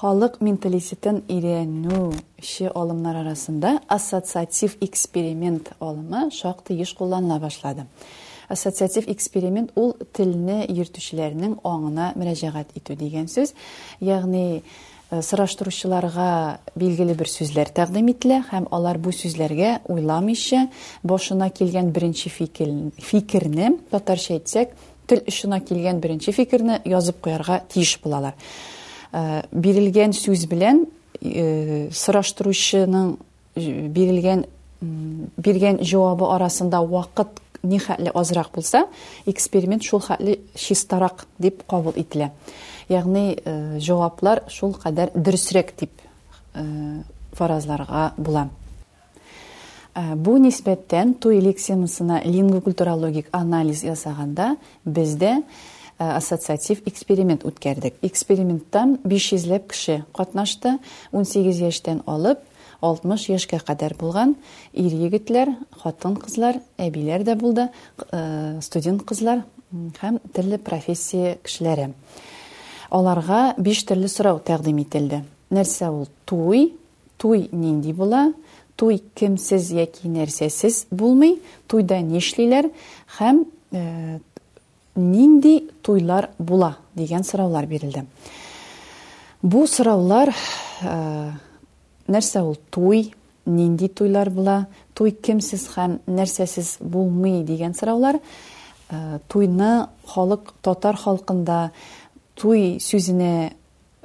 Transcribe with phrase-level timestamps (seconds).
[0.00, 7.86] халык менталитетын ирену ише алымнар арасында ассоциатив эксперимент алымы шақты еш кулланыла башлады
[8.56, 13.54] ассоциатив эксперимент ул тилне йөртүчеләрнең аңына мөрәҗәгать итү дигән сүз
[14.10, 16.28] ягъни э, сораштыручыларга
[16.76, 20.66] билгеле бер сүзләр тәкъдим ителә һәм алар бу сүзләргә уйламыйча
[21.12, 24.76] башына килгән беренче фикерне татарча әйтсәк
[25.06, 28.36] тел очына килгән беренче фикерне язып куярга тиеш булалар
[29.16, 30.82] Э, бирилген сүз белән
[31.24, 33.14] э, сораштыручының
[33.56, 34.42] бирилген
[35.40, 38.82] бирген арасында вакыт ни хәтле азрак булса,
[39.24, 42.28] эксперимент шул хәтле деп дип кабул ителә.
[42.90, 43.38] Ягъни
[43.82, 45.92] җаваплар э, шул кадәр дөресрәк дип
[47.36, 48.48] фаразларга була.
[50.16, 55.38] Бу нисбәттән туй лексемасына лингвокультурологик анализ ясаганда бездә
[55.98, 57.94] Э, ассоциатив эксперимент үткәрдек.
[58.04, 60.74] Эксперименттан 500ләп кеше катнашты,
[61.16, 62.42] 18 яшьтән алып
[62.82, 64.34] 60 яшькә кадәр булган
[64.76, 67.70] ир егетләр, хатын-кызлар, әбиләр дә булды,
[68.12, 71.94] э, студент кызлар һәм төрле профессия кешеләре.
[72.90, 75.24] Аларга 5 төрле сорау тәкъдим ителде.
[75.50, 76.74] Нәрсә ул туй,
[77.16, 78.34] туй нинди була,
[78.76, 82.70] туй кемсез яки нәрсәсез булмый, туйда нишлиләр
[83.18, 84.20] һәм э,
[84.96, 88.02] нинди туйлар була деген сораулар берілді.
[89.42, 90.34] Бу сораулар
[90.82, 91.30] э,
[92.08, 93.12] нәрсә ул туй,
[93.46, 98.18] нинди туйлар була, туй кемсез һәм нәрсәсез булмый дигән сораулар
[98.88, 101.70] э, туйны халык татар халкында
[102.36, 103.52] туй сүзенә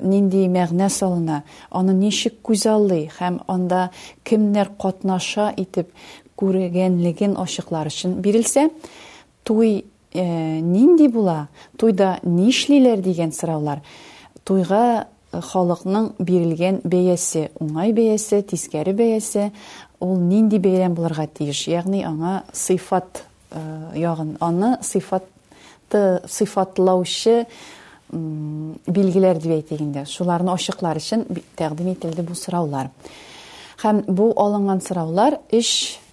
[0.00, 3.90] нинди мәгънә салына, аны ничек күз аллый һәм анда
[4.24, 5.90] кемнәр катнаша итеп
[6.38, 8.68] күргәнлеген ашықлар өчен бирелсә,
[9.44, 9.82] туй
[10.18, 11.46] Э, нинди була
[11.78, 13.84] туйда нишлилер деген сұраулар
[14.42, 15.04] Тойға э,
[15.38, 19.52] халықның берілген бейесі, уңай бейесі, тискәре бейесі,
[20.02, 23.22] ол нинди бәйрәм булырга тиеш яғни аңа сифат
[23.54, 23.62] э,
[24.02, 27.44] яғын аны сифатты сифатлаушы
[28.10, 32.90] белгілер деп әйтик инде шуларны ачыклар өчен тәкъдим ителде бұл сораулар
[33.84, 36.04] һәм бу алынган сораулар шығып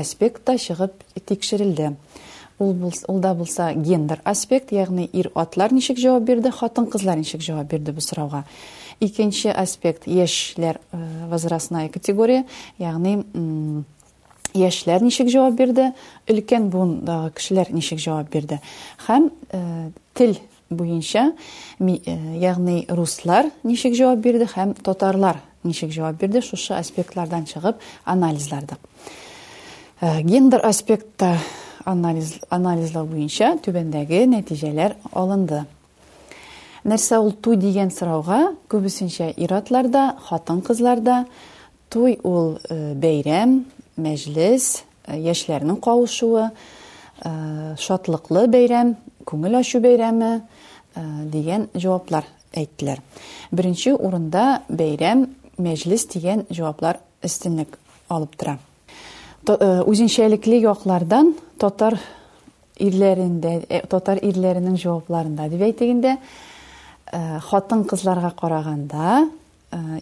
[0.00, 1.92] аспектта шығып тексерілді
[2.60, 2.74] ул
[3.08, 3.34] ул да
[3.74, 8.42] гендер аспект яғни ир атлар ничек жауап берді хатын қызлар ничек жауап берді бұл
[9.00, 10.98] екінші аспект яшьләр э,
[11.30, 12.44] возрастная категория
[12.78, 13.24] ягъни
[14.52, 15.94] яшьләр ничек жауап берді
[16.28, 18.58] үлкен буындагы кешеләр ничек жауап берді
[19.08, 20.36] һәм э, тіл
[20.70, 27.80] бойынша э, яғни руслар ничек жауап берді, һәм татарлар ничек жауап берді, шушы аспектлардан шығып
[28.04, 28.76] анализларды.
[30.02, 31.38] гендер аспектта
[31.88, 35.62] Анализлау буенча түбәндәге нәтиҗәләр алынды.
[36.84, 41.24] Нәрсә ул туй дигән сорауга күбесенчә иратларда, хатын-кызларда
[41.92, 43.64] туй ул э, бәйрәм,
[44.00, 44.68] мәҗлис,
[45.06, 47.32] э, яшьләрнең кавышуы, э,
[47.80, 48.94] шатлыклы бәйрәм,
[49.26, 50.40] күңел ачу бәйрәме
[51.30, 52.24] дигән җаваплар
[52.56, 52.98] әйттләр.
[53.52, 55.28] Беренче урында бәйрәм,
[55.62, 57.76] мәҗлис дигән җаваплар истинлек
[58.08, 58.58] алып тора.
[59.48, 61.94] Э, үзенчәлекле яклардан татар
[62.78, 66.16] ирләрендә э, татар ирләренең җавапларында э,
[67.42, 69.30] хатын қызларға караганда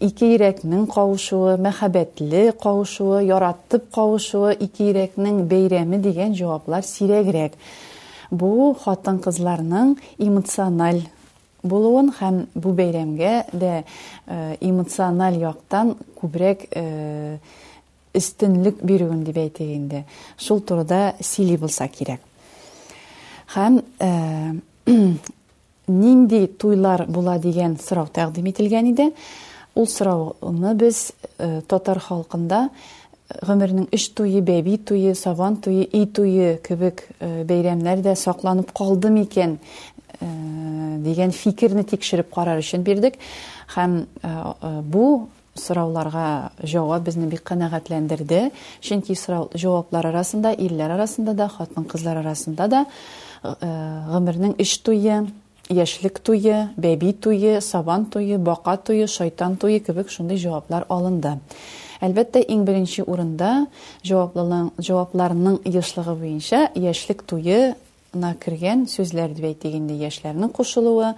[0.00, 7.52] ике йөрәкнең кавышуы мәхәббәтле кавышуы яратып кавышуы ике йөрәкнең бәйрәме дигән җаваплар сирәгрәк
[8.30, 11.02] бу хатын кызларның эмоциональ
[11.62, 13.84] болуын, һәм бу бәйрәмгә дә
[14.64, 16.68] эмоциональ яктан күбрәк
[18.16, 20.04] үстінлік бирүен дип әйтегенде
[20.40, 22.22] шул турыда сили булса кирәк
[23.54, 23.76] һәм
[25.86, 29.10] нинди туйлар була деген сорау тәкъдим ителгән иде
[29.76, 31.04] ул сорауны без
[31.68, 32.68] татар халкында
[33.42, 39.58] гомернең өч туе бәби туе саван туе и туе кебек бәйрәмнәр дә сакланып калды деген
[41.04, 43.18] дигән фикерне қарар карар өчен бирдек
[43.76, 44.04] һәм
[45.60, 46.24] сұрауларға
[46.68, 48.40] жауап бізді бі қанағатландырды
[48.84, 52.82] чөнки сұрау жауаптар арасында ерлер арасында да хатын қыздар арасында да
[53.46, 55.20] ғымірнің э, іш туйы
[55.74, 61.36] яшілік туйы бәби туйы сабан туйы бақа туйы шайтан туйы кебек шундай жауаптар алынды
[62.06, 63.66] әлбәттә иң беренче урында
[64.06, 67.74] жауапларның ешлыгы буенча яшілік туйы
[68.20, 71.12] на кирген сүзләр дип әйтгәндә яшьләрнең кушылуы,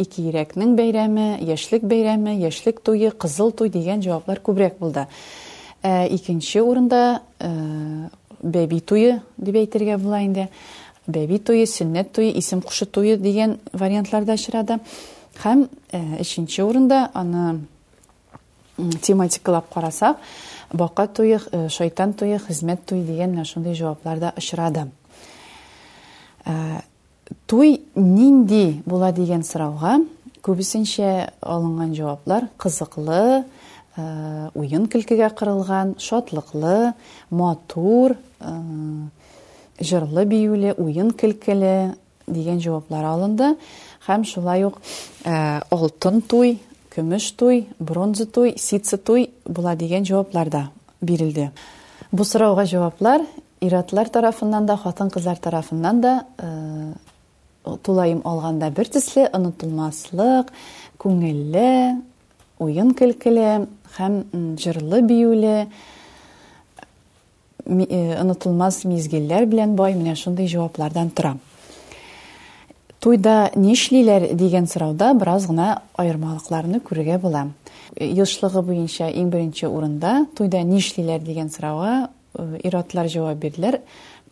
[0.00, 5.06] ике йөрәкнең бәйрәме, яшьлек бәйрәме, яшьлек туе, кызыл туй дигән җаваплар күбрәк булды.
[5.82, 8.08] Ә икенче урында, э,
[8.42, 10.48] бәби туе дип әйтергә була инде.
[11.08, 14.78] Бәби туе, синнет туе, исем кушы туе дигән вариантлар да ишрады.
[15.42, 17.60] Хәм, э, икенче урында аны
[19.02, 20.16] тематикалап карасак,
[20.72, 24.88] бакыт туе, шайтан туе, хезмәт туе дигән нәшәндә җавапларда ишрады.
[27.46, 30.00] Той нинди була деген сырауға
[30.42, 33.42] көбісінше алынған жауаплар қызықлы,
[34.56, 36.92] ойын кілкеге қырылған, шатлықлы,
[37.30, 38.16] матур,
[39.78, 41.92] жырлы бейулі, ойын кілкелі
[42.26, 43.52] деген жауаплар алынды.
[44.08, 46.56] Хәм шулай алтын олтын той,
[46.96, 50.64] көміш той, бронзы той, сетсі той була деген жауаплар да
[51.00, 51.52] берілді.
[52.12, 53.22] Бұл сырауға жауаплар
[53.62, 56.92] иратлар тарафыннан да хатын кызлар тарафыннан да э,
[57.84, 60.50] тулайым алганда бер төсле онытылмаслык
[61.02, 61.94] күңелле
[62.58, 63.46] уен көлкеле
[63.98, 64.16] һәм
[64.64, 65.54] жырлы биюле
[67.66, 71.36] онытылмас э, мизгелләр белән бай менә шундый җаваплардан тора
[72.98, 77.46] туйда нишлиләр дигән сорауда бераз гына аермалыкларны күрергә була
[77.94, 83.76] елчылыгы буенча иң беренче урында туйда нишлиләр дигән сорауга Э, иратлар җавап бирделәр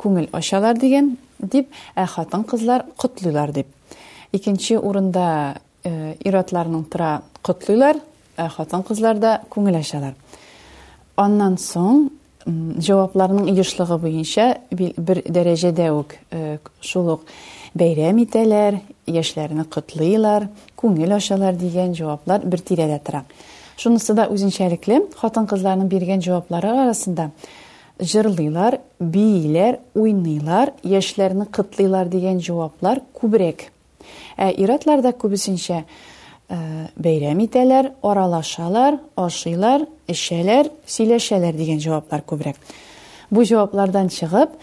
[0.00, 1.66] күңел ашалар дигән дип
[2.00, 3.68] ә хатын кызлар котлыйлар дип
[4.32, 7.10] икенче урында э, иратларның тора
[7.44, 8.00] котлыйлар
[8.40, 10.14] а хатын кызлар да күңел ашалар.
[11.16, 12.08] аннан соң
[12.80, 17.22] җавапларның йышлыгы буенча бер дәрәҗәдә ук э, шул ук
[17.74, 23.26] бәйрәм итәләр яшьләрне котлыйлар күңел ачалар дигән җаваплар бер тирәдә тора
[23.76, 27.28] шунысы да үзенчәлекле хатын кызларның биргән җаваплары арасында
[28.00, 33.66] жырлыйлар, бийләр, уйныйлар, яшьләрне кытлыйлар дигән җаваплар күбрәк.
[34.40, 35.82] Ә иратларда күбесенчә
[36.48, 36.56] э,
[36.96, 42.56] бәйрәм итәләр, аралашалар, ашыйлар, эшәләр, сөйләшәләр дигән җаваплар күбрәк.
[43.30, 44.56] Бу җаваплардан чыгып,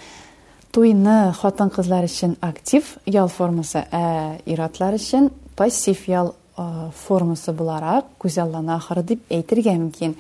[0.74, 6.66] туйны хатын-кызлар өчен актив ял формасы, ә иратлар өчен пассив ял э,
[7.06, 10.18] формасы буларак күзаллана ахыры дип әйтергә мөмкин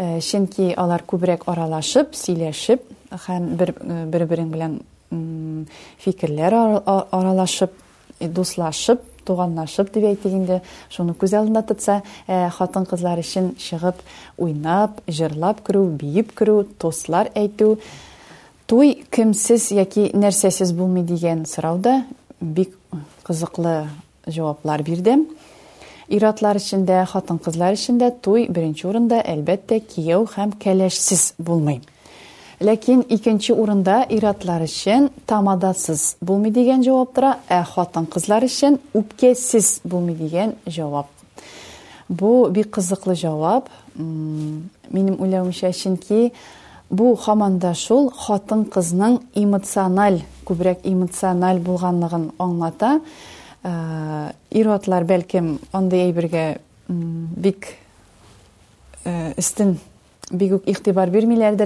[0.00, 2.82] э шенки алар күбрәк аралашып, сийләшип,
[3.26, 4.78] һәм э, бер-бер иренг белән
[6.40, 7.72] оралашып, аралашып,
[8.38, 14.00] дуслашып, туганнашып дип әйтелгәндә, шуны күз алдында тотса, э, хатын қызлар өчен шығып
[14.38, 17.76] уйнап, жырлап күрү, бийеп күрү, дуслар айту.
[18.70, 22.06] туй кімсіз, яки нәрсәсез булмый дигән сорауда
[22.40, 22.70] би
[23.26, 23.86] кызыклы
[24.28, 25.26] җаваплар бирдем.
[26.10, 31.76] Иратлар эчендә, хатын-кызлар эчендә туй беренче урында әлбәттә кияу һәм кәләшсез булмый.
[32.60, 40.18] Ләкин икенче урында иратлар өчен тамадасыз булмый дигән җавап тора, ә хатын-кызлар өчен үпкәсез булмый
[40.18, 41.14] дигән җавап.
[42.08, 43.70] Бу бик кызыклы җавап.
[43.94, 46.32] Минем уйлавымча, чөнки
[46.90, 52.96] бу хаманда шул хатын-кызның эмоциональ, күбрәк эмоциональ булганлыгын аңлата.
[53.60, 57.66] Э, ир атлар бәлкем андый бик
[59.04, 59.76] э, өстен
[60.30, 61.10] бик үк игътибар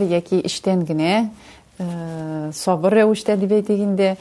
[0.02, 1.30] яки иштән генә
[1.78, 4.16] э, сабыр рәвештә дип әйтик инде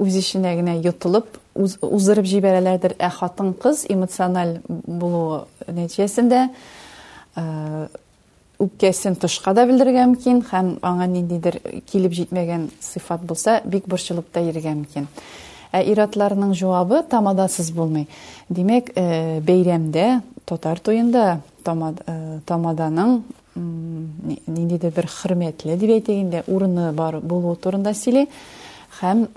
[0.00, 6.48] үз ишенә генә йотылып уздырып җибәрәләрдер ә хатын кыз эмоциональ булуы нәтиҗәсендә
[8.58, 14.40] үпкәсен тышка да белдерергә мөмкин һәм аңа ниндидер килеп җитмәгән сыйфат булса бик борчылып та
[14.42, 14.74] йөрергә
[15.72, 16.52] ә иратларының
[17.08, 18.06] тамадасыз болмай.
[18.48, 23.22] Демек, ә, татар тотар туында тамаданың
[23.54, 28.26] ниндидер бір хірметлі деп етегенде орыны бар болу отырында селе
[29.00, 29.28] хәм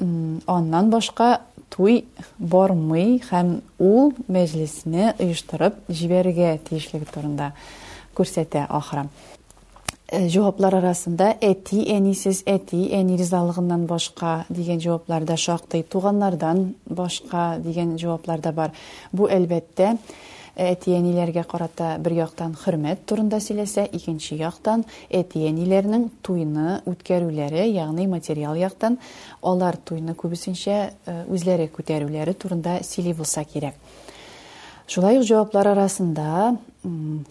[0.48, 2.06] аннан башқа туй
[2.40, 7.52] бармый хәм ул мәжлесіне ұйыштырып жіберге тейшілігі турында
[8.16, 9.10] күрсәтә ақырам
[10.12, 13.16] Жоплар э, арасында әти әнисіз, әти әни
[13.88, 15.84] башқа деген жауаптарда шақтай
[16.96, 18.70] башқа деген жауаптар бар.
[19.14, 19.98] Бу әлбәттә
[20.56, 28.06] әти әниләргә карата бер яктан хөрмәт турында сөйләсә, икенче яктан әти әниләрнең туйны үткәрүләре, ягъни
[28.08, 29.00] материал яктан
[29.42, 33.74] алар туйны күбесенчә э, үзләре күтәрүләре турында сөйли булса кирәк.
[34.88, 36.56] Шулай ук жауаптар арасында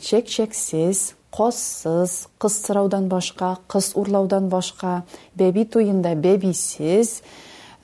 [0.02, 5.02] чек шексез қоссыз қыз сыраудан башқа қыс урлаудан башқа
[5.38, 7.10] бәби туйында бәбисіз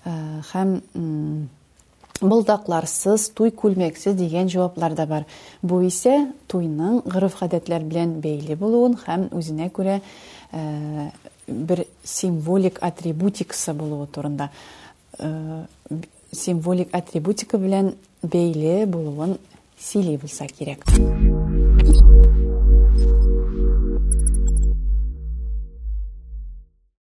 [0.06, 0.76] һәм
[2.20, 5.26] бұлдақларсыз туй күлмексіз деген жауаплар да бар
[5.66, 9.98] бұл исе туйның ғұрыф ғадәтләр белән бәйле болуын һәм үзенә күрә
[11.50, 14.50] бір символик атрибутикасы болуы турында
[16.32, 19.38] символик атрибутика белән бәйле болуын
[19.82, 20.86] сөйлей булса кирәк